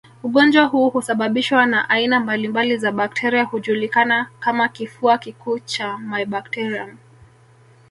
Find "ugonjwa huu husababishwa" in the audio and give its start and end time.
0.23-1.65